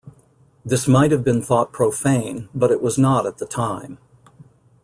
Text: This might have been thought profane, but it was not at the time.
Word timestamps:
This 0.65 0.87
might 0.87 1.11
have 1.11 1.23
been 1.23 1.43
thought 1.43 1.71
profane, 1.71 2.49
but 2.55 2.71
it 2.71 2.81
was 2.81 2.97
not 2.97 3.27
at 3.27 3.37
the 3.37 3.45
time. 3.45 3.99